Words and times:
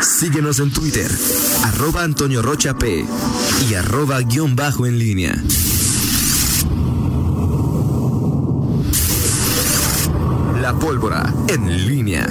Síguenos 0.00 0.60
en 0.60 0.70
Twitter, 0.70 1.10
arroba 1.64 2.04
Antonio 2.04 2.40
Rocha 2.40 2.76
P 2.76 3.04
y 3.68 3.74
arroba 3.74 4.20
guion 4.20 4.54
bajo 4.54 4.86
en 4.86 4.98
línea. 4.98 5.34
La 10.62 10.72
pólvora 10.78 11.32
en 11.48 11.86
línea. 11.86 12.26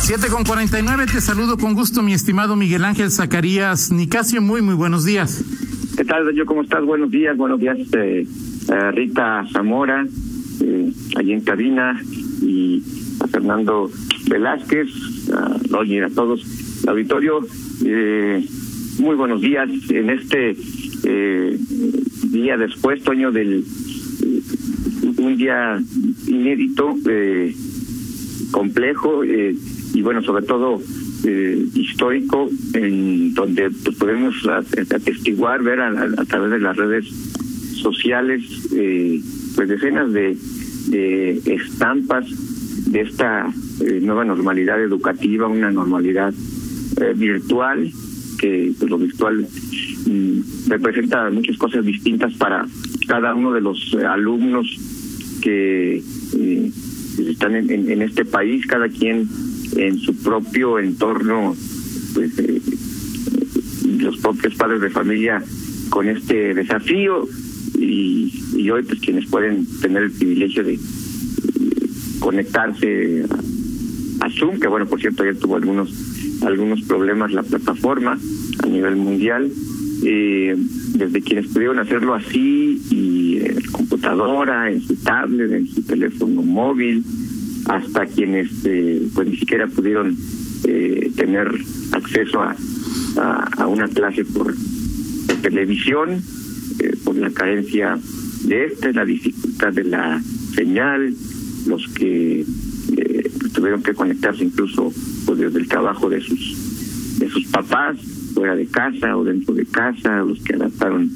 7 0.00 0.28
con 0.28 0.44
49, 0.44 1.06
te 1.12 1.20
saludo 1.20 1.58
con 1.58 1.74
gusto, 1.74 2.02
mi 2.02 2.14
estimado 2.14 2.56
Miguel 2.56 2.84
Ángel 2.84 3.10
Zacarías 3.10 3.90
Nicasio. 3.90 4.40
Muy, 4.40 4.62
muy 4.62 4.74
buenos 4.74 5.04
días. 5.04 5.44
¿Qué 5.96 6.04
tal, 6.04 6.32
yo 6.34 6.46
¿Cómo 6.46 6.62
estás? 6.62 6.84
Buenos 6.84 7.10
días, 7.10 7.36
buenos 7.36 7.58
días, 7.58 7.76
eh, 7.92 8.26
eh, 8.68 8.90
Rita 8.92 9.44
Zamora, 9.52 10.06
eh, 10.60 10.92
allí 11.16 11.32
en 11.32 11.40
cabina, 11.40 12.00
y 12.42 12.82
a 13.20 13.26
Fernando 13.26 13.90
Velázquez, 14.28 14.88
a 15.32 15.56
Roger, 15.70 16.04
a 16.04 16.10
todos. 16.10 16.44
Auditorio, 16.86 17.46
eh, 17.84 18.46
muy 18.98 19.16
buenos 19.16 19.40
días 19.40 19.68
en 19.90 20.10
este 20.10 20.56
eh, 21.04 21.58
día 22.30 22.56
después, 22.56 23.02
Toño, 23.02 23.32
del 23.32 23.64
un 25.18 25.36
día 25.36 25.80
inédito, 26.26 26.94
eh, 27.08 27.54
complejo 28.50 29.24
eh, 29.24 29.54
y 29.94 30.02
bueno, 30.02 30.22
sobre 30.22 30.44
todo 30.44 30.80
eh, 31.24 31.66
histórico, 31.74 32.48
en 32.74 33.34
donde 33.34 33.70
pues, 33.70 33.96
podemos 33.96 34.34
atestiguar, 34.46 35.62
ver 35.62 35.80
a, 35.80 35.88
a, 35.88 36.24
través 36.24 36.50
de 36.50 36.58
las 36.60 36.76
redes 36.76 37.06
sociales, 37.82 38.42
eh, 38.74 39.20
pues 39.54 39.68
decenas 39.68 40.12
de, 40.12 40.36
de 40.88 41.54
estampas 41.54 42.26
esta 43.00 43.52
eh, 43.80 44.00
nueva 44.02 44.24
normalidad 44.24 44.82
educativa, 44.82 45.46
una 45.46 45.70
normalidad 45.70 46.32
eh, 47.00 47.12
virtual, 47.14 47.90
que 48.38 48.72
pues, 48.78 48.90
lo 48.90 48.98
virtual 48.98 49.46
mm, 50.06 50.68
representa 50.68 51.30
muchas 51.30 51.56
cosas 51.56 51.84
distintas 51.84 52.32
para 52.34 52.66
cada 53.06 53.34
uno 53.34 53.52
de 53.52 53.60
los 53.60 53.94
eh, 53.94 54.04
alumnos 54.04 54.66
que 55.42 56.02
eh, 56.38 56.70
están 57.18 57.56
en, 57.56 57.70
en, 57.70 58.02
este 58.02 58.24
país, 58.24 58.66
cada 58.66 58.88
quien 58.88 59.28
en 59.76 59.98
su 59.98 60.16
propio 60.22 60.78
entorno, 60.78 61.54
pues 62.14 62.32
los 63.98 64.16
propios 64.18 64.54
padres 64.54 64.80
de 64.80 64.90
familia 64.90 65.42
con 65.90 66.08
este 66.08 66.54
desafío 66.54 67.26
y, 67.78 68.32
y 68.56 68.70
hoy 68.70 68.82
pues 68.82 69.00
quienes 69.00 69.26
pueden 69.26 69.66
tener 69.80 70.04
el 70.04 70.12
privilegio 70.12 70.64
de 70.64 70.78
conectarse 72.26 73.24
a, 74.18 74.28
Zoom, 74.30 74.58
que 74.58 74.66
bueno, 74.66 74.84
por 74.86 75.00
cierto, 75.00 75.22
ayer 75.22 75.38
tuvo 75.38 75.54
algunos 75.54 75.94
algunos 76.42 76.82
problemas 76.82 77.32
la 77.32 77.44
plataforma 77.44 78.18
a 78.64 78.66
nivel 78.66 78.96
mundial, 78.96 79.48
eh, 80.04 80.56
desde 80.94 81.22
quienes 81.22 81.46
pudieron 81.46 81.78
hacerlo 81.78 82.14
así 82.14 82.82
y 82.90 83.38
en 83.44 83.60
computadora, 83.70 84.72
en 84.72 84.80
su 84.80 84.96
tablet, 84.96 85.52
en 85.52 85.68
su 85.68 85.82
teléfono 85.82 86.42
móvil, 86.42 87.04
hasta 87.66 88.06
quienes 88.06 88.50
eh, 88.64 89.06
pues 89.14 89.28
ni 89.28 89.36
siquiera 89.36 89.68
pudieron 89.68 90.16
eh, 90.64 91.12
tener 91.14 91.48
acceso 91.92 92.40
a, 92.42 92.56
a, 93.56 93.66
una 93.68 93.86
clase 93.86 94.24
por, 94.24 94.52
televisión, 95.42 96.20
por 97.04 97.14
la 97.14 97.30
carencia 97.30 97.96
de 98.42 98.64
este, 98.64 98.92
la 98.92 99.04
dificultad 99.04 99.72
de 99.72 99.84
la 99.84 100.20
señal, 100.56 101.14
los 101.66 101.86
que 101.88 102.44
eh, 102.96 103.30
tuvieron 103.54 103.82
que 103.82 103.94
conectarse 103.94 104.44
incluso 104.44 104.92
pues, 105.24 105.38
desde 105.38 105.58
el 105.58 105.68
trabajo 105.68 106.08
de 106.08 106.20
sus 106.20 107.18
de 107.18 107.28
sus 107.28 107.46
papás 107.46 107.96
fuera 108.34 108.54
de 108.54 108.66
casa 108.66 109.16
o 109.16 109.24
dentro 109.24 109.54
de 109.54 109.64
casa 109.66 110.18
los 110.18 110.40
que 110.40 110.54
adaptaron 110.54 111.10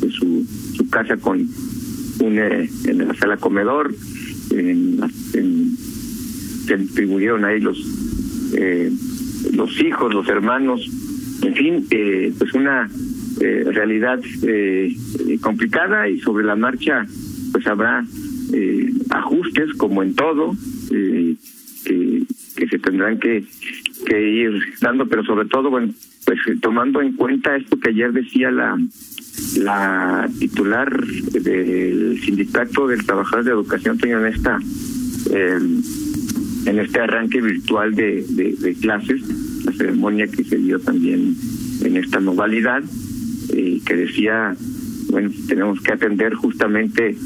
de 0.00 0.10
su 0.10 0.44
su 0.76 0.88
casa 0.88 1.16
con 1.16 1.38
un 1.38 2.38
eh, 2.38 2.70
en 2.84 3.08
la 3.08 3.14
sala 3.14 3.36
comedor 3.36 3.92
en, 4.50 5.00
en, 5.34 5.76
se 6.66 6.76
distribuyeron 6.76 7.44
ahí 7.44 7.60
los 7.60 7.78
eh, 8.54 8.92
los 9.52 9.80
hijos 9.80 10.14
los 10.14 10.28
hermanos 10.28 10.88
en 11.42 11.54
fin 11.54 11.86
eh, 11.90 12.32
pues 12.38 12.52
una 12.54 12.88
eh, 13.40 13.64
realidad 13.72 14.20
eh, 14.42 14.94
complicada 15.40 16.08
y 16.08 16.20
sobre 16.20 16.44
la 16.44 16.56
marcha 16.56 17.06
pues 17.52 17.66
habrá 17.66 18.04
eh, 18.52 18.90
ajustes 19.10 19.72
como 19.74 20.02
en 20.02 20.14
todo 20.14 20.52
eh, 20.90 21.36
que, 21.84 22.66
se 22.68 22.78
tendrán 22.78 23.18
que, 23.18 23.44
ir 24.08 24.62
dando 24.80 25.06
pero 25.06 25.24
sobre 25.24 25.48
todo 25.48 25.70
bueno 25.70 25.92
pues 26.24 26.38
tomando 26.60 27.00
en 27.00 27.12
cuenta 27.14 27.56
esto 27.56 27.78
que 27.78 27.90
ayer 27.90 28.12
decía 28.12 28.50
la 28.50 28.78
la 29.58 30.28
titular 30.38 31.06
del 31.06 32.20
sindicato 32.22 32.86
del 32.86 33.04
trabajador 33.04 33.44
de 33.44 33.50
educación 33.52 33.98
en 34.02 34.26
esta 34.26 34.58
eh, 35.32 35.58
en 36.66 36.78
este 36.78 37.00
arranque 37.00 37.40
virtual 37.40 37.94
de, 37.94 38.76
clases 38.80 39.22
la 39.64 39.72
ceremonia 39.72 40.26
que 40.26 40.44
se 40.44 40.56
dio 40.56 40.78
también 40.80 41.36
en 41.82 41.96
esta 41.96 42.20
modalidad 42.20 42.82
eh, 43.52 43.80
que 43.84 43.96
decía 43.96 44.54
bueno 45.08 45.30
tenemos 45.48 45.80
que 45.80 45.92
atender 45.92 46.34
justamente 46.34 47.16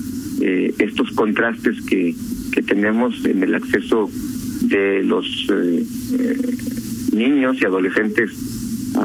eh, 0.41 0.75
estos 0.78 1.11
contrastes 1.12 1.81
que, 1.83 2.15
que 2.53 2.62
tenemos 2.62 3.25
en 3.25 3.43
el 3.43 3.55
acceso 3.55 4.11
de 4.62 5.03
los 5.03 5.27
eh, 5.50 5.84
eh, 6.19 6.56
niños 7.12 7.56
y 7.61 7.65
adolescentes 7.65 8.31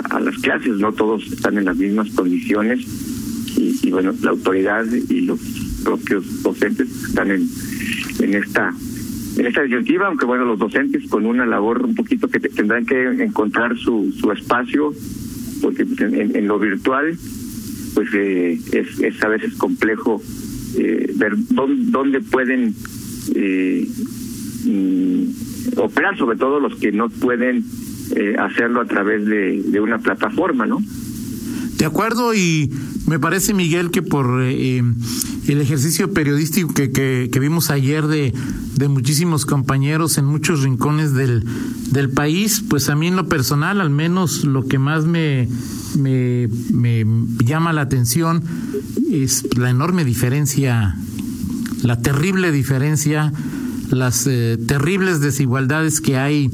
a, 0.10 0.20
las 0.20 0.38
clases, 0.38 0.78
no 0.78 0.94
todos 0.94 1.32
están 1.32 1.58
en 1.58 1.66
las 1.66 1.78
mismas 1.78 2.10
condiciones 2.12 2.86
y, 3.58 3.90
bueno, 3.92 4.14
la 4.22 4.30
autoridad 4.30 4.86
y 4.86 5.22
los 5.22 5.40
propios 5.84 6.44
docentes 6.44 6.90
están 7.08 7.32
en, 7.32 7.50
en 8.20 8.34
esta 8.36 8.74
en 9.38 9.46
esta 9.46 9.64
disyuntiva, 9.64 10.08
aunque 10.08 10.26
bueno, 10.26 10.46
los 10.46 10.60
docentes 10.60 11.08
con 11.08 11.26
una 11.26 11.46
labor 11.46 11.84
un 11.84 11.96
poquito 11.96 12.28
que 12.28 12.40
tendrán 12.40 12.86
que 12.86 13.24
encontrar 13.24 13.78
su, 13.78 14.14
su 14.20 14.32
espacio, 14.32 14.94
porque 15.62 15.84
en, 16.00 16.36
en 16.36 16.48
lo 16.48 16.60
virtual 16.60 17.18
pues 17.94 18.14
eh, 18.14 18.60
es, 18.72 19.00
es 19.00 19.24
a 19.24 19.28
veces 19.28 19.56
complejo 19.56 20.22
eh, 20.78 21.12
ver 21.16 21.34
dónde, 21.50 21.92
dónde 21.92 22.22
pueden 22.22 22.76
eh, 23.36 23.88
mm, 24.66 25.24
operar, 25.78 26.18
sobre 26.18 26.38
todo 26.38 26.60
los 26.60 26.76
que 26.76 26.92
no 26.92 27.10
pueden 27.10 27.64
eh, 28.16 28.36
hacerlo 28.38 28.82
a 28.82 28.86
través 28.86 29.26
de, 29.26 29.62
de, 29.64 29.80
una 29.80 30.00
plataforma, 30.00 30.66
¿no? 30.66 30.82
De 31.78 31.86
acuerdo, 31.86 32.34
y 32.34 32.72
me 33.08 33.20
parece, 33.20 33.54
Miguel, 33.54 33.92
que 33.92 34.02
por 34.02 34.42
eh, 34.44 34.82
el 35.54 35.62
ejercicio 35.62 36.14
periodístico 36.14 36.74
que, 36.74 36.92
que, 36.92 37.40
vimos 37.40 37.70
ayer 37.70 38.08
de, 38.08 38.34
de 38.76 38.88
muchísimos 38.88 39.46
compañeros 39.46 40.18
en 40.18 40.26
muchos 40.26 40.64
rincones 40.64 41.14
del, 41.14 41.44
del 41.92 42.10
país, 42.10 42.64
pues 42.70 42.90
a 42.90 42.96
mí 42.96 43.08
en 43.08 43.16
lo 43.16 43.28
personal, 43.28 43.82
al 43.82 43.90
menos 43.90 44.44
lo 44.44 44.68
que 44.68 44.80
más 44.80 45.06
me, 45.06 45.48
me, 45.98 46.48
me 46.72 47.06
llama 47.44 47.74
la 47.74 47.82
atención 47.82 48.44
es 49.12 49.46
la 49.58 49.70
enorme 49.70 50.06
diferencia, 50.06 50.96
la 51.84 52.02
terrible 52.02 52.52
diferencia, 52.52 53.34
las 53.92 54.28
eh, 54.28 54.58
terribles 54.68 55.22
desigualdades 55.22 56.02
que 56.02 56.18
hay 56.18 56.50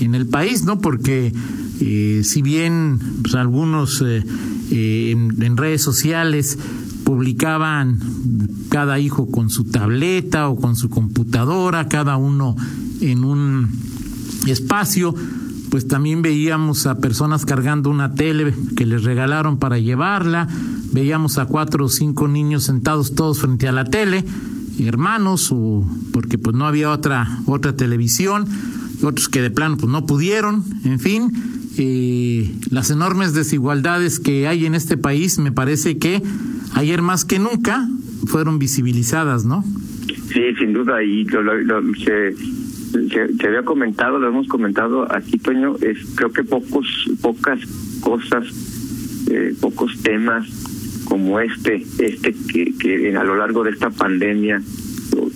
en 0.00 0.14
el 0.14 0.26
país, 0.26 0.64
¿no? 0.64 0.80
Porque 0.80 1.32
eh, 1.80 2.22
si 2.24 2.42
bien 2.42 2.98
pues, 3.22 3.34
algunos 3.34 4.02
eh, 4.02 4.22
en, 4.70 5.56
redes 5.56 5.82
sociales 5.82 6.58
publicaban 7.04 8.00
cada 8.70 8.98
hijo 8.98 9.30
con 9.30 9.50
su 9.50 9.64
tableta 9.64 10.48
o 10.48 10.56
con 10.56 10.74
su 10.74 10.88
computadora, 10.90 11.88
cada 11.88 12.16
uno 12.16 12.56
en 13.00 13.24
un 13.24 13.68
espacio, 14.46 15.14
pues 15.70 15.86
también 15.86 16.22
veíamos 16.22 16.86
a 16.86 16.98
personas 16.98 17.44
cargando 17.44 17.90
una 17.90 18.14
tele 18.14 18.54
que 18.76 18.86
les 18.86 19.04
regalaron 19.04 19.58
para 19.58 19.78
llevarla, 19.78 20.48
veíamos 20.92 21.38
a 21.38 21.46
cuatro 21.46 21.86
o 21.86 21.88
cinco 21.88 22.28
niños 22.28 22.64
sentados 22.64 23.14
todos 23.14 23.40
frente 23.40 23.68
a 23.68 23.72
la 23.72 23.84
tele, 23.84 24.24
hermanos, 24.78 25.50
o 25.52 25.84
porque 26.12 26.38
pues 26.38 26.56
no 26.56 26.66
había 26.66 26.90
otra, 26.90 27.40
otra 27.46 27.76
televisión, 27.76 28.46
otros 29.02 29.28
que 29.28 29.42
de 29.42 29.50
plano 29.50 29.76
pues 29.76 29.90
no 29.90 30.06
pudieron, 30.06 30.64
en 30.84 31.00
fin, 31.00 31.32
eh, 31.76 32.54
las 32.70 32.90
enormes 32.90 33.34
desigualdades 33.34 34.20
que 34.20 34.46
hay 34.46 34.66
en 34.66 34.74
este 34.74 34.96
país, 34.96 35.38
me 35.38 35.52
parece 35.52 35.98
que 35.98 36.22
ayer 36.74 37.02
más 37.02 37.24
que 37.24 37.38
nunca 37.38 37.88
fueron 38.26 38.58
visibilizadas, 38.58 39.44
¿no? 39.44 39.64
Sí, 40.32 40.54
sin 40.58 40.72
duda, 40.72 41.02
y 41.02 41.24
lo, 41.24 41.42
lo, 41.42 41.60
lo 41.62 41.94
se, 41.94 42.34
había 43.46 43.62
comentado, 43.64 44.18
lo 44.18 44.28
hemos 44.28 44.48
comentado 44.48 45.10
aquí, 45.12 45.38
Toño, 45.38 45.76
es 45.80 45.98
creo 46.14 46.32
que 46.32 46.42
pocos, 46.44 46.86
pocas 47.20 47.60
cosas, 48.00 48.46
eh, 49.30 49.54
pocos 49.60 49.96
temas 50.02 50.48
como 51.04 51.38
este, 51.40 51.84
este 51.98 52.34
que, 52.52 52.74
que 52.76 53.16
a 53.16 53.24
lo 53.24 53.36
largo 53.36 53.62
de 53.62 53.70
esta 53.70 53.90
pandemia, 53.90 54.60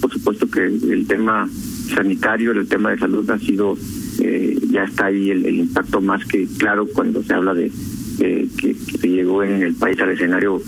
por 0.00 0.12
supuesto 0.12 0.50
que 0.50 0.64
el 0.64 1.06
tema 1.06 1.49
sanitario, 1.94 2.52
el 2.52 2.69
tema 2.69 2.91
de 2.91 2.99
salud 2.99 3.29
ha 3.31 3.38
sido 3.38 3.76
eh, 4.20 4.58
ya 4.70 4.84
está 4.84 5.06
ahí 5.06 5.31
el, 5.31 5.46
impacto 5.46 6.00
más 6.00 6.25
que 6.25 6.46
claro 6.58 6.87
cuando 6.93 7.23
se 7.23 7.34
habla 7.34 7.55
de 7.55 7.70
que, 8.19 8.75
se 8.75 9.08
llegó 9.08 9.44
en 9.44 9.62
el 9.62 9.75
país 9.75 9.99
al 10.00 10.11
escenario 10.11 10.61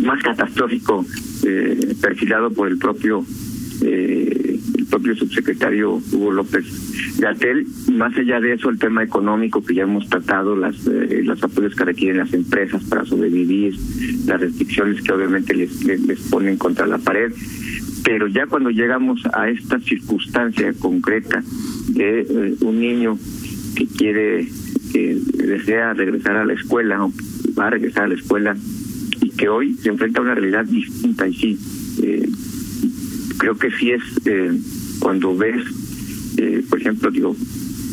más 0.00 0.22
catastrófico 0.22 1.04
eh, 1.44 1.94
perfilado 2.00 2.50
por 2.50 2.68
el 2.68 2.78
propio 2.78 3.24
eh, 3.82 4.58
el 4.76 4.86
propio 4.86 5.16
subsecretario 5.16 6.00
Hugo 6.12 6.32
López 6.32 6.66
Gatel. 7.18 7.66
Más 7.92 8.16
allá 8.16 8.40
de 8.40 8.54
eso, 8.54 8.68
el 8.68 8.78
tema 8.78 9.02
económico 9.02 9.64
que 9.64 9.74
ya 9.74 9.82
hemos 9.82 10.08
tratado, 10.08 10.56
las 10.56 10.86
eh, 10.86 11.22
los 11.24 11.42
apoyos 11.42 11.74
que 11.74 11.84
requieren 11.84 12.18
las 12.18 12.32
empresas 12.32 12.82
para 12.84 13.04
sobrevivir, 13.04 13.74
las 14.26 14.40
restricciones 14.40 15.02
que 15.02 15.12
obviamente 15.12 15.54
les, 15.54 15.84
les, 15.84 16.20
ponen 16.30 16.56
contra 16.56 16.86
la 16.86 16.98
pared. 16.98 17.32
Pero 18.04 18.26
ya 18.26 18.46
cuando 18.46 18.70
llegamos 18.70 19.22
a 19.32 19.48
esta 19.48 19.78
circunstancia 19.80 20.72
concreta 20.74 21.42
de 21.88 22.20
eh, 22.20 22.54
un 22.60 22.80
niño 22.80 23.18
que 23.76 23.86
quiere, 23.86 24.48
que 24.92 25.18
desea 25.34 25.94
regresar 25.94 26.36
a 26.36 26.44
la 26.44 26.54
escuela 26.54 27.04
o 27.04 27.12
va 27.58 27.68
a 27.68 27.70
regresar 27.70 28.04
a 28.04 28.08
la 28.08 28.14
escuela 28.14 28.56
que 29.40 29.48
hoy 29.48 29.74
se 29.74 29.88
enfrenta 29.88 30.20
a 30.20 30.22
una 30.22 30.34
realidad 30.34 30.66
distinta. 30.66 31.26
Y 31.26 31.34
sí, 31.34 31.58
eh, 32.02 32.28
creo 33.38 33.56
que 33.56 33.70
sí 33.70 33.90
es 33.90 34.02
eh, 34.26 34.52
cuando 35.00 35.34
ves, 35.34 35.64
eh, 36.36 36.62
por 36.68 36.78
ejemplo, 36.78 37.10
digo, 37.10 37.34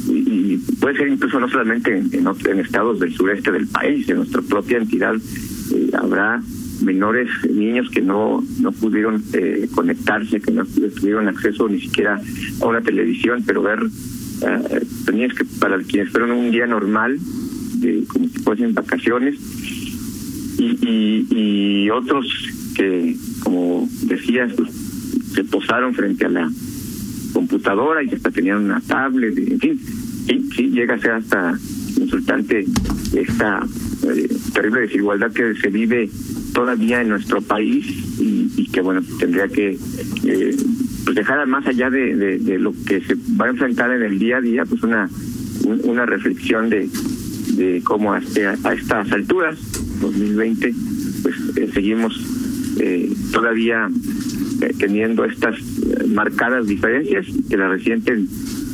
y, 0.09 0.57
puede 0.79 0.97
ser 0.97 1.07
incluso 1.07 1.39
no 1.39 1.49
solamente 1.49 1.97
en, 1.97 2.11
en, 2.13 2.59
estados 2.59 2.99
del 2.99 3.13
sureste 3.13 3.51
del 3.51 3.67
país, 3.67 4.07
en 4.09 4.17
nuestra 4.17 4.41
propia 4.41 4.77
entidad 4.77 5.15
eh, 5.15 5.89
habrá 5.93 6.41
menores 6.81 7.29
niños 7.49 7.89
que 7.89 8.01
no 8.01 8.43
no 8.59 8.71
pudieron 8.71 9.23
eh, 9.33 9.67
conectarse, 9.73 10.41
que 10.41 10.51
no 10.51 10.65
tuvieron 10.65 11.27
acceso 11.29 11.67
ni 11.69 11.79
siquiera 11.79 12.21
a 12.61 12.65
una 12.65 12.81
televisión, 12.81 13.43
pero 13.45 13.61
ver 13.61 13.79
tenías 15.05 15.33
que 15.33 15.43
para 15.59 15.79
quienes 15.79 16.11
fueron 16.11 16.31
un 16.31 16.51
día 16.51 16.67
normal, 16.67 17.17
de, 17.79 18.03
como 18.07 18.27
si 18.27 18.37
fuesen 18.39 18.75
vacaciones, 18.75 19.35
y, 20.57 20.77
y, 20.81 21.27
y 21.29 21.89
otros 21.89 22.25
que, 22.75 23.15
como 23.43 23.87
decías, 24.03 24.51
pues, 24.53 24.69
se 25.33 25.43
posaron 25.43 25.93
frente 25.93 26.25
a 26.25 26.29
la 26.29 26.51
computadora 27.33 28.03
y 28.03 28.09
hasta 28.09 28.31
tenían 28.31 28.63
una 28.65 28.81
tablet, 28.81 29.37
en 29.37 29.59
fin, 29.59 29.79
y 30.27 30.51
sí, 30.55 30.69
llega 30.69 30.95
a 30.95 30.99
ser 30.99 31.11
hasta 31.11 31.57
insultante 31.97 32.65
esta 33.13 33.65
eh, 34.03 34.27
terrible 34.53 34.81
desigualdad 34.81 35.31
que 35.31 35.55
se 35.55 35.69
vive 35.69 36.09
todavía 36.53 37.01
en 37.01 37.09
nuestro 37.09 37.41
país 37.41 37.85
y, 38.19 38.67
que 38.71 38.81
bueno 38.81 39.01
tendría 39.19 39.47
que 39.47 39.77
eh, 40.25 40.57
pues 41.05 41.15
dejar 41.15 41.47
más 41.47 41.65
allá 41.65 41.89
de, 41.89 42.59
lo 42.59 42.73
que 42.85 43.01
se 43.01 43.15
va 43.39 43.45
a 43.45 43.49
enfrentar 43.49 43.91
en 43.91 44.03
el 44.03 44.19
día 44.19 44.37
a 44.37 44.41
día 44.41 44.65
pues 44.65 44.83
una 44.83 45.09
una 45.63 46.05
reflexión 46.05 46.69
de, 46.69 46.89
de 47.53 47.81
cómo 47.83 48.13
a, 48.13 48.17
a 48.17 48.73
estas 48.73 49.11
alturas 49.11 49.57
2020 49.99 50.73
pues 51.23 51.35
eh, 51.57 51.69
seguimos 51.73 52.19
eh, 52.79 53.11
todavía 53.31 53.89
eh, 54.61 54.73
teniendo 54.77 55.25
estas 55.25 55.55
eh, 55.57 56.05
marcadas 56.07 56.67
diferencias 56.67 57.25
que 57.49 57.57
la 57.57 57.67
resienten 57.69 58.27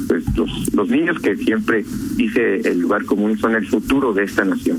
pues, 0.07 0.23
los, 0.35 0.73
los 0.73 0.89
niños 0.89 1.19
que 1.19 1.35
siempre 1.37 1.85
dice 2.15 2.61
el 2.63 2.79
lugar 2.79 3.05
común 3.05 3.37
son 3.37 3.55
el 3.55 3.67
futuro 3.67 4.13
de 4.13 4.23
esta 4.23 4.45
nación. 4.45 4.77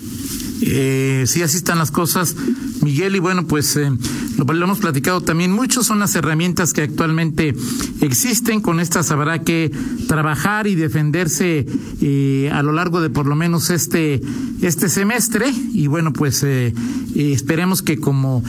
Eh, 0.63 1.25
sí, 1.27 1.43
así 1.43 1.57
están 1.57 1.79
las 1.79 1.91
cosas, 1.91 2.37
Miguel, 2.83 3.17
y 3.17 3.19
bueno, 3.19 3.47
pues 3.47 3.77
eh, 3.77 3.91
lo, 4.37 4.65
hemos 4.65 4.79
platicado 4.79 5.21
también, 5.21 5.53
muchos 5.53 5.87
son 5.87 5.99
las 5.99 6.15
herramientas 6.15 6.73
que 6.73 6.83
actualmente 6.83 7.55
existen, 8.01 8.61
con 8.61 8.81
estas 8.81 9.11
habrá 9.11 9.43
que 9.43 9.71
trabajar 10.09 10.67
y 10.67 10.75
defenderse 10.75 11.67
eh, 12.01 12.51
a 12.53 12.63
lo 12.63 12.73
largo 12.73 13.01
de 13.01 13.11
por 13.11 13.27
lo 13.27 13.35
menos 13.35 13.71
este, 13.71 14.21
este 14.63 14.89
semestre, 14.89 15.47
y 15.73 15.87
bueno, 15.87 16.13
pues 16.13 16.43
eh, 16.43 16.75
esperemos 17.15 17.83
que 17.83 17.99
como 17.99 18.43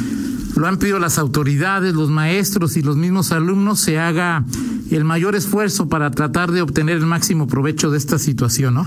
lo 0.55 0.67
han 0.67 0.77
pedido 0.77 0.99
las 0.99 1.17
autoridades, 1.17 1.93
los 1.93 2.09
maestros 2.09 2.77
y 2.77 2.81
los 2.81 2.95
mismos 2.95 3.31
alumnos, 3.31 3.79
se 3.79 3.99
haga 3.99 4.45
el 4.91 5.03
mayor 5.03 5.35
esfuerzo 5.35 5.89
para 5.89 6.11
tratar 6.11 6.51
de 6.51 6.61
obtener 6.61 6.97
el 6.97 7.05
máximo 7.05 7.47
provecho 7.47 7.91
de 7.91 7.97
esta 7.97 8.19
situación, 8.19 8.75
¿no? 8.75 8.85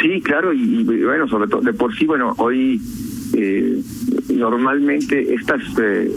Sí, 0.00 0.20
claro, 0.22 0.52
y, 0.52 0.84
bueno, 0.84 1.28
sobre 1.28 1.48
todo, 1.48 1.60
de 1.60 1.72
por 1.72 1.94
sí, 1.94 2.06
bueno, 2.06 2.34
hoy 2.38 2.80
eh, 3.34 3.82
normalmente 4.38 5.34
estas, 5.34 5.62
eh, 5.80 6.10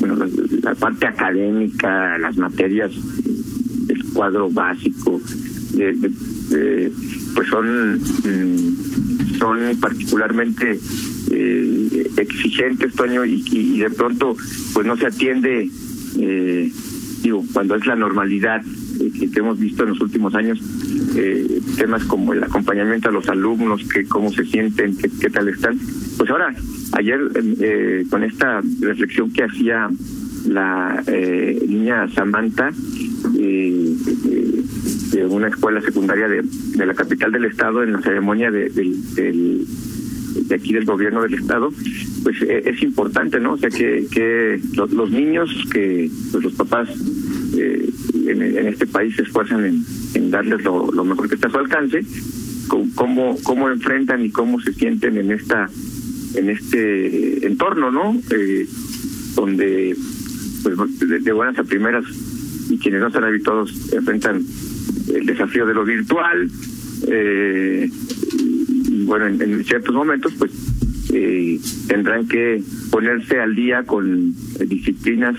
bueno, 0.00 0.16
la, 0.62 0.74
parte 0.74 1.06
académica, 1.06 2.18
las 2.18 2.36
materias, 2.36 2.92
el 3.88 4.04
cuadro 4.12 4.50
básico, 4.50 5.20
pues 7.34 7.48
son, 7.48 7.94
mm, 7.94 9.38
son 9.38 9.58
particularmente 9.80 10.78
eh, 11.30 12.10
exigentes, 12.16 12.94
Toño, 12.94 13.24
y, 13.24 13.78
de 13.78 13.90
pronto 13.90 14.36
pues 14.72 14.86
no 14.86 14.96
se 14.96 15.06
atiende, 15.06 15.68
eh, 16.18 16.72
digo, 17.22 17.44
cuando 17.52 17.74
es 17.74 17.86
la 17.86 17.96
normalidad 17.96 18.62
eh, 19.00 19.30
que 19.32 19.40
hemos 19.40 19.58
visto 19.58 19.82
en 19.82 19.90
los 19.90 20.00
últimos 20.00 20.34
años, 20.34 20.60
eh, 21.16 21.60
temas 21.76 22.04
como 22.04 22.32
el 22.32 22.42
acompañamiento 22.42 23.08
a 23.08 23.12
los 23.12 23.28
alumnos, 23.28 23.82
que 23.88 24.04
cómo 24.04 24.32
se 24.32 24.44
sienten, 24.44 24.96
qué 24.96 25.30
tal 25.30 25.48
están. 25.48 25.78
Pues 26.16 26.30
ahora, 26.30 26.54
ayer 26.96 27.20
eh, 27.60 28.04
con 28.10 28.24
esta 28.24 28.60
reflexión 28.80 29.32
que 29.32 29.44
hacía 29.44 29.88
la 30.46 31.02
eh, 31.06 31.64
niña 31.68 32.08
Samantha 32.08 32.70
eh, 33.38 33.94
de 35.12 35.26
una 35.26 35.48
escuela 35.48 35.80
secundaria 35.80 36.28
de, 36.28 36.42
de, 36.42 36.86
la 36.86 36.94
capital 36.94 37.32
del 37.32 37.46
estado 37.46 37.82
en 37.82 37.92
la 37.92 38.02
ceremonia 38.02 38.50
de, 38.50 38.68
del 38.68 39.66
de 40.34 40.54
aquí 40.54 40.72
del 40.72 40.84
gobierno 40.84 41.22
del 41.22 41.34
estado, 41.34 41.72
pues 42.22 42.42
eh, 42.42 42.62
es 42.66 42.82
importante, 42.82 43.38
¿no? 43.40 43.52
O 43.52 43.58
sea, 43.58 43.70
que, 43.70 44.06
que 44.10 44.60
los, 44.74 45.10
niños, 45.10 45.50
que 45.72 46.10
pues 46.32 46.44
los 46.44 46.52
papás 46.54 46.88
eh, 47.56 47.88
en, 48.26 48.66
este 48.66 48.86
país 48.86 49.14
se 49.16 49.22
esfuerzan 49.22 49.64
en, 49.64 49.84
en 50.14 50.30
darles 50.30 50.62
lo, 50.64 50.90
lo, 50.90 51.04
mejor 51.04 51.28
que 51.28 51.36
está 51.36 51.48
a 51.48 51.50
su 51.50 51.58
alcance, 51.58 52.04
cómo, 52.94 53.36
cómo 53.42 53.70
enfrentan 53.70 54.24
y 54.24 54.30
cómo 54.30 54.60
se 54.60 54.72
sienten 54.72 55.18
en 55.18 55.30
esta 55.30 55.68
en 56.34 56.50
este 56.50 57.46
entorno, 57.46 57.90
¿no? 57.90 58.20
Eh, 58.30 58.66
donde 59.34 59.96
pues 60.62 61.24
de, 61.24 61.32
buenas 61.32 61.58
a 61.58 61.64
primeras 61.64 62.04
y 62.70 62.78
quienes 62.78 63.00
no 63.00 63.08
están 63.08 63.24
habituados 63.24 63.92
enfrentan 63.92 64.42
el 65.12 65.26
desafío 65.26 65.66
de 65.66 65.74
lo 65.74 65.84
virtual, 65.84 66.50
eh, 67.08 67.90
bueno, 69.04 69.26
en, 69.26 69.64
ciertos 69.64 69.94
momentos, 69.94 70.32
pues 70.38 70.50
eh, 71.12 71.60
tendrán 71.86 72.26
que 72.26 72.62
ponerse 72.90 73.40
al 73.40 73.54
día 73.54 73.82
con 73.84 74.34
disciplinas 74.66 75.36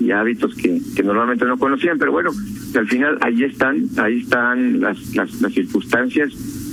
y 0.00 0.10
hábitos 0.10 0.54
que, 0.54 0.80
que 0.96 1.02
normalmente 1.02 1.44
no 1.44 1.58
conocían, 1.58 1.98
pero 1.98 2.12
bueno, 2.12 2.30
al 2.74 2.88
final 2.88 3.18
ahí 3.20 3.44
están, 3.44 3.88
ahí 3.96 4.20
están 4.20 4.80
las, 4.80 5.14
las, 5.14 5.40
las 5.40 5.52
circunstancias 5.52 6.32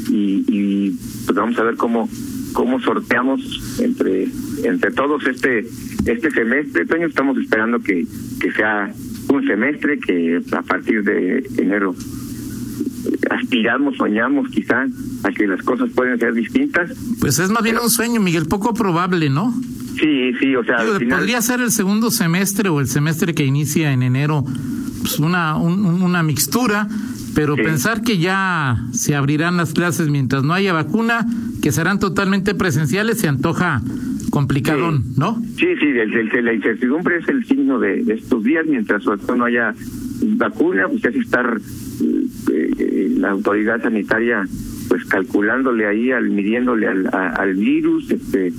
y, 0.09 0.43
y 0.47 0.97
pues 1.25 1.35
vamos 1.35 1.57
a 1.59 1.63
ver 1.63 1.75
cómo 1.75 2.09
cómo 2.55 2.79
sorteamos 2.79 3.41
entre 3.79 4.27
entre 4.63 4.91
todos 4.91 5.27
este 5.27 5.67
este 6.05 6.31
semestre. 6.31 6.83
Este 6.83 6.95
año 6.95 7.07
estamos 7.07 7.37
esperando 7.37 7.79
que, 7.79 8.07
que 8.39 8.51
sea 8.53 8.91
un 9.27 9.45
semestre 9.45 9.99
que 9.99 10.41
a 10.51 10.61
partir 10.63 11.03
de 11.03 11.47
enero 11.57 11.93
aspiramos, 13.29 13.97
soñamos 13.97 14.49
quizá 14.49 14.87
a 15.23 15.31
que 15.31 15.47
las 15.47 15.61
cosas 15.63 15.89
pueden 15.93 16.17
ser 16.17 16.33
distintas. 16.33 16.91
Pues 17.19 17.37
es 17.39 17.49
más 17.49 17.61
bien 17.61 17.77
un 17.77 17.89
sueño, 17.89 18.21
Miguel, 18.21 18.47
poco 18.47 18.73
probable, 18.73 19.29
¿no? 19.29 19.53
Sí, 19.99 20.33
sí, 20.39 20.55
o 20.55 20.63
sea, 20.63 20.83
Digo, 20.83 20.97
final... 20.97 21.19
podría 21.19 21.41
ser 21.41 21.61
el 21.61 21.71
segundo 21.71 22.09
semestre 22.09 22.69
o 22.69 22.79
el 22.79 22.87
semestre 22.87 23.33
que 23.33 23.45
inicia 23.45 23.91
en 23.91 24.01
enero, 24.01 24.43
pues 25.01 25.19
una, 25.19 25.57
un, 25.57 26.01
una 26.01 26.23
mixtura, 26.23 26.87
pero 27.35 27.55
sí. 27.55 27.61
pensar 27.61 28.01
que 28.01 28.17
ya 28.17 28.77
se 28.91 29.13
abrirán 29.13 29.57
las 29.57 29.73
clases 29.73 30.09
mientras 30.09 30.43
no 30.43 30.53
haya 30.53 30.73
vacuna, 30.73 31.27
que 31.61 31.71
serán 31.71 31.99
totalmente 31.99 32.55
presenciales, 32.55 33.19
se 33.19 33.27
antoja 33.27 33.81
complicadón, 34.31 35.03
sí. 35.03 35.13
¿no? 35.17 35.41
Sí, 35.57 35.67
sí, 35.79 35.85
el, 35.85 36.13
el, 36.13 36.45
la 36.45 36.53
incertidumbre 36.53 37.17
es 37.17 37.27
el 37.27 37.45
signo 37.45 37.79
de, 37.79 38.03
de 38.03 38.15
estos 38.15 38.43
días, 38.43 38.65
mientras 38.65 39.03
no 39.05 39.45
haya 39.45 39.75
vacuna, 40.21 40.87
pues 40.87 41.01
que 41.03 41.19
estar 41.19 41.59
eh, 42.51 43.15
la 43.17 43.31
autoridad 43.31 43.81
sanitaria 43.81 44.45
pues 44.87 45.05
calculándole 45.05 45.87
ahí 45.87 46.11
al 46.11 46.29
midiéndole 46.29 46.87
al, 46.87 47.07
a, 47.07 47.29
al 47.29 47.55
virus 47.55 48.11
este 48.11 48.53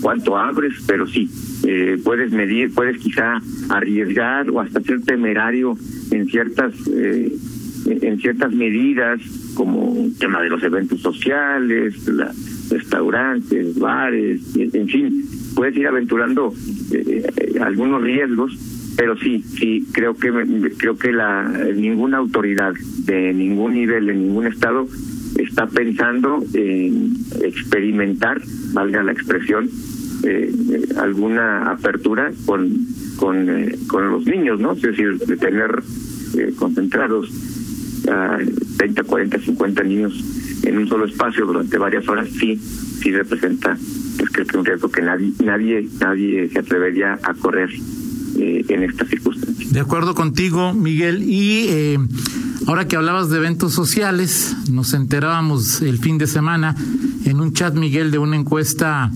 cuánto 0.00 0.36
abres 0.38 0.74
pero 0.86 1.06
sí 1.06 1.28
eh, 1.66 1.98
puedes 2.02 2.32
medir 2.32 2.72
puedes 2.74 2.98
quizá 2.98 3.40
arriesgar 3.68 4.50
o 4.50 4.60
hasta 4.60 4.80
ser 4.80 5.02
temerario 5.02 5.76
en 6.10 6.26
ciertas 6.26 6.72
eh, 6.88 7.32
en 7.86 8.18
ciertas 8.20 8.52
medidas 8.52 9.20
como 9.54 10.04
el 10.04 10.16
tema 10.18 10.42
de 10.42 10.50
los 10.50 10.62
eventos 10.62 11.00
sociales 11.00 12.06
la, 12.08 12.32
restaurantes 12.70 13.78
bares 13.78 14.40
en 14.56 14.88
fin 14.88 15.24
puedes 15.54 15.76
ir 15.76 15.86
aventurando 15.86 16.52
eh, 16.92 17.26
algunos 17.60 18.02
riesgos 18.02 18.56
pero 18.96 19.16
sí, 19.16 19.42
sí, 19.42 19.86
creo 19.92 20.14
que 20.14 20.30
creo 20.76 20.96
que 20.96 21.12
la 21.12 21.44
ninguna 21.74 22.18
autoridad 22.18 22.74
de 23.06 23.32
ningún 23.32 23.74
nivel 23.74 24.10
en 24.10 24.28
ningún 24.28 24.46
estado 24.46 24.86
está 25.38 25.66
pensando 25.66 26.42
en 26.52 27.14
experimentar, 27.42 28.40
valga 28.72 29.02
la 29.02 29.12
expresión, 29.12 29.68
eh, 30.24 30.52
alguna 30.96 31.70
apertura 31.70 32.32
con 32.46 32.86
con, 33.16 33.48
eh, 33.48 33.78
con 33.86 34.10
los 34.10 34.26
niños, 34.26 34.58
¿no? 34.58 34.72
Es 34.72 34.82
decir, 34.82 35.16
de 35.18 35.36
tener 35.36 35.82
eh, 36.36 36.52
concentrados 36.56 37.30
a 38.10 38.38
30, 38.78 39.04
40, 39.04 39.38
50 39.38 39.82
niños 39.84 40.24
en 40.64 40.78
un 40.78 40.88
solo 40.88 41.04
espacio 41.06 41.46
durante 41.46 41.78
varias 41.78 42.08
horas, 42.08 42.28
sí, 42.28 42.56
sí 42.56 43.12
representa, 43.12 43.78
pues 44.18 44.30
creo 44.30 44.46
que 44.46 44.58
un 44.58 44.64
riesgo 44.64 44.90
que 44.90 45.02
nadie, 45.02 45.32
nadie, 45.44 45.88
nadie 46.00 46.48
se 46.48 46.58
atrevería 46.58 47.18
a 47.22 47.34
correr 47.34 47.70
eh, 48.38 48.64
en 48.68 48.82
estas 48.82 49.08
circunstancias. 49.08 49.72
De 49.72 49.80
acuerdo 49.80 50.14
contigo, 50.14 50.72
Miguel. 50.72 51.22
Y 51.22 51.66
eh, 51.68 51.98
ahora 52.66 52.88
que 52.88 52.96
hablabas 52.96 53.30
de 53.30 53.36
eventos 53.36 53.72
sociales, 53.72 54.56
nos 54.70 54.94
enterábamos 54.94 55.80
el 55.82 55.98
fin 55.98 56.18
de 56.18 56.26
semana 56.26 56.74
en 57.24 57.40
un 57.40 57.52
chat, 57.52 57.74
Miguel, 57.74 58.10
de 58.10 58.18
una 58.18 58.36
encuesta 58.36 59.12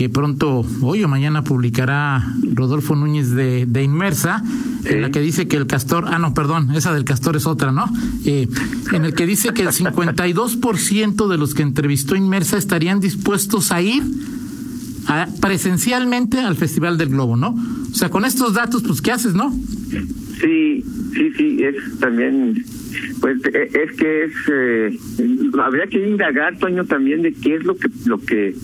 que 0.00 0.08
pronto, 0.08 0.64
hoy 0.80 1.04
o 1.04 1.08
mañana, 1.08 1.44
publicará 1.44 2.26
Rodolfo 2.54 2.96
Núñez 2.96 3.32
de, 3.32 3.66
de 3.66 3.82
Inmersa, 3.82 4.42
en 4.86 5.02
la 5.02 5.10
que 5.10 5.20
dice 5.20 5.46
que 5.46 5.58
el 5.58 5.66
castor, 5.66 6.06
ah, 6.08 6.18
no, 6.18 6.32
perdón, 6.32 6.74
esa 6.74 6.94
del 6.94 7.04
castor 7.04 7.36
es 7.36 7.44
otra, 7.44 7.70
¿no? 7.70 7.84
Eh, 8.24 8.48
en 8.94 9.04
el 9.04 9.12
que 9.12 9.26
dice 9.26 9.52
que 9.52 9.60
el 9.60 9.68
52% 9.68 11.28
de 11.28 11.36
los 11.36 11.52
que 11.52 11.60
entrevistó 11.60 12.16
Inmersa 12.16 12.56
estarían 12.56 13.00
dispuestos 13.00 13.72
a 13.72 13.82
ir 13.82 14.02
a, 15.06 15.28
presencialmente 15.38 16.40
al 16.40 16.56
Festival 16.56 16.96
del 16.96 17.10
Globo, 17.10 17.36
¿no? 17.36 17.50
O 17.50 17.94
sea, 17.94 18.08
con 18.08 18.24
estos 18.24 18.54
datos, 18.54 18.82
pues, 18.82 19.02
¿qué 19.02 19.12
haces, 19.12 19.34
no? 19.34 19.54
Sí, 20.40 20.82
sí, 21.12 21.30
sí, 21.36 21.58
es 21.62 21.98
también, 21.98 22.64
pues, 23.20 23.36
es 23.44 23.92
que 23.98 24.24
es, 24.24 24.32
eh, 24.50 24.98
habría 25.62 25.86
que 25.88 26.08
indagar, 26.08 26.56
Toño, 26.56 26.86
también 26.86 27.20
de 27.20 27.34
qué 27.34 27.56
es 27.56 27.64
lo 27.64 27.76
que, 27.76 27.90
lo 28.06 28.18
que, 28.18 28.54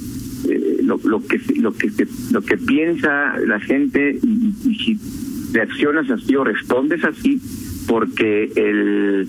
eh, 0.49 0.79
lo, 0.83 1.01
lo 1.05 1.25
que, 1.25 1.41
lo 1.57 1.73
que, 1.73 1.91
lo 2.33 2.43
que 2.43 2.57
piensa 2.57 3.37
la 3.47 3.61
gente 3.61 4.19
y, 4.23 4.55
y 4.65 4.75
si 4.75 4.99
reaccionas 5.53 6.11
así 6.11 6.37
o 6.37 6.45
respondes 6.45 7.05
así, 7.05 7.41
porque 7.87 8.51
el 8.57 9.29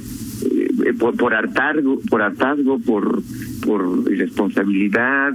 eh, 0.85 0.93
por, 0.97 1.15
por 1.15 1.33
hartazgo, 1.33 1.99
por 2.09 2.21
hartazgo, 2.21 2.79
por, 2.79 3.21
por 3.65 4.11
irresponsabilidad, 4.11 5.33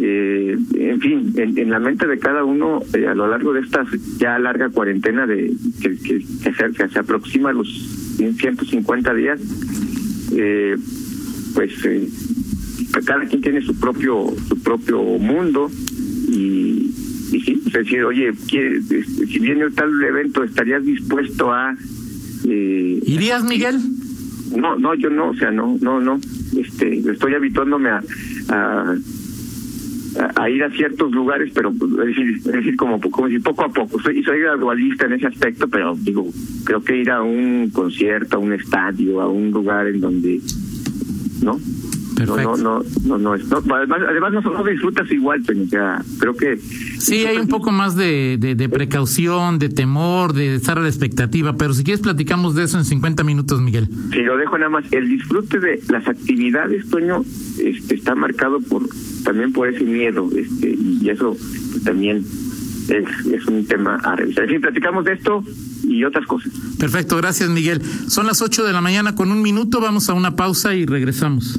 eh, 0.00 0.56
en 0.74 1.00
fin, 1.00 1.32
en, 1.36 1.58
en, 1.58 1.70
la 1.70 1.80
mente 1.80 2.06
de 2.06 2.18
cada 2.18 2.44
uno 2.44 2.80
eh, 2.94 3.06
a 3.06 3.14
lo 3.14 3.26
largo 3.26 3.52
de 3.52 3.60
esta 3.60 3.84
ya 4.18 4.38
larga 4.38 4.68
cuarentena 4.68 5.26
de 5.26 5.52
que, 5.82 5.96
se, 5.96 6.72
que 6.72 6.88
se, 6.88 6.98
aproxima 6.98 7.50
a 7.50 7.52
los 7.52 7.68
150 8.16 9.14
días, 9.14 9.40
eh, 10.36 10.76
pues 11.54 11.72
cada 13.04 13.24
quien 13.26 13.40
tiene 13.42 13.60
su 13.60 13.78
propio 13.78 14.26
su 14.48 14.62
propio 14.62 15.02
mundo 15.02 15.70
y, 16.28 16.90
y 17.32 17.40
sí, 17.40 17.62
es 17.66 17.72
decir, 17.72 18.04
oye, 18.04 18.28
este, 18.28 19.04
si 19.26 19.38
viene 19.38 19.70
tal 19.70 19.90
evento, 20.02 20.44
¿estarías 20.44 20.84
dispuesto 20.84 21.52
a... 21.52 21.74
Eh, 22.46 23.00
¿Irías, 23.04 23.44
Miguel? 23.44 23.78
No, 24.56 24.76
no, 24.76 24.94
yo 24.94 25.10
no, 25.10 25.30
o 25.30 25.34
sea, 25.34 25.50
no, 25.50 25.76
no, 25.80 26.00
no. 26.00 26.20
Este, 26.56 26.98
estoy 26.98 27.34
habituándome 27.34 27.90
a, 27.90 28.02
a 28.48 28.96
a 30.36 30.50
ir 30.50 30.62
a 30.64 30.70
ciertos 30.70 31.12
lugares, 31.12 31.50
pero 31.54 31.70
es 31.70 32.06
decir, 32.06 32.36
es 32.36 32.44
decir 32.44 32.76
como, 32.76 33.00
como 33.00 33.28
si 33.28 33.38
poco 33.38 33.64
a 33.64 33.68
poco. 33.68 34.00
Soy, 34.00 34.22
soy 34.22 34.40
gradualista 34.40 35.06
en 35.06 35.14
ese 35.14 35.26
aspecto, 35.26 35.68
pero 35.68 35.96
digo, 35.96 36.26
creo 36.64 36.82
que 36.82 36.96
ir 36.96 37.10
a 37.10 37.22
un 37.22 37.70
concierto, 37.70 38.36
a 38.36 38.40
un 38.40 38.52
estadio, 38.52 39.20
a 39.20 39.28
un 39.28 39.50
lugar 39.50 39.86
en 39.86 40.00
donde, 40.00 40.40
¿no? 41.42 41.60
Perfecto. 42.18 42.56
No, 42.56 42.80
no, 42.80 42.82
no, 43.04 43.18
no, 43.18 43.36
no, 43.36 43.74
además, 43.74 44.00
además 44.08 44.32
no, 44.32 44.64
disfrutas 44.64 45.10
igual, 45.10 45.42
sea, 45.70 46.02
creo 46.18 46.34
que... 46.34 46.56
Sí, 46.56 47.24
hay 47.26 47.38
un 47.38 47.46
poco 47.46 47.70
más 47.70 47.94
de, 47.94 48.36
de, 48.38 48.56
de, 48.56 48.68
precaución, 48.68 49.58
de 49.58 49.68
temor, 49.68 50.32
de 50.32 50.56
estar 50.56 50.78
a 50.78 50.82
la 50.82 50.88
expectativa, 50.88 51.56
pero 51.56 51.74
si 51.74 51.84
quieres 51.84 52.00
platicamos 52.00 52.56
de 52.56 52.64
eso 52.64 52.76
en 52.78 52.84
50 52.84 53.22
minutos, 53.22 53.60
Miguel. 53.60 53.88
Sí, 54.12 54.20
lo 54.22 54.36
dejo 54.36 54.58
nada 54.58 54.70
más. 54.70 54.84
El 54.92 55.08
disfrute 55.08 55.60
de 55.60 55.80
las 55.88 56.08
actividades, 56.08 56.88
Toño, 56.90 57.22
este, 57.62 57.94
está 57.94 58.14
marcado 58.14 58.60
por 58.60 58.82
también 59.24 59.52
por 59.52 59.68
ese 59.68 59.84
miedo, 59.84 60.28
este, 60.34 60.74
y 60.74 61.08
eso 61.10 61.36
pues, 61.72 61.84
también 61.84 62.24
es, 62.88 63.26
es 63.26 63.46
un 63.46 63.64
tema 63.66 63.96
a 63.96 64.16
revisar. 64.16 64.44
En 64.44 64.50
fin, 64.50 64.60
platicamos 64.60 65.04
de 65.04 65.12
esto 65.12 65.44
y 65.84 66.04
otras 66.04 66.26
cosas. 66.26 66.52
Perfecto, 66.78 67.16
gracias 67.16 67.48
Miguel. 67.48 67.82
Son 68.08 68.26
las 68.26 68.42
8 68.42 68.64
de 68.64 68.72
la 68.72 68.80
mañana 68.80 69.14
con 69.14 69.30
un 69.30 69.42
minuto, 69.42 69.80
vamos 69.80 70.08
a 70.08 70.14
una 70.14 70.36
pausa 70.36 70.74
y 70.74 70.86
regresamos. 70.86 71.58